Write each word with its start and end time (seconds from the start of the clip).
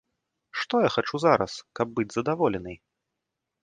Што 0.61 0.75
я 0.87 0.91
хачу 0.95 1.15
зараз, 1.25 1.53
каб 1.81 1.87
быць 1.99 2.09
задаволенай? 2.19 2.77